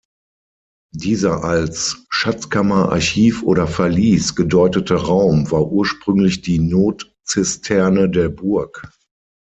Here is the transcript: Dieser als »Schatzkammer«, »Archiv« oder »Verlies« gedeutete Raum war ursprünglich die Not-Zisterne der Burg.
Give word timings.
Dieser 0.95 1.43
als 1.43 2.03
»Schatzkammer«, 2.09 2.89
»Archiv« 2.91 3.43
oder 3.43 3.67
»Verlies« 3.67 4.35
gedeutete 4.35 4.95
Raum 4.95 5.51
war 5.51 5.67
ursprünglich 5.71 6.41
die 6.41 6.57
Not-Zisterne 6.57 8.09
der 8.09 8.29
Burg. 8.29 8.91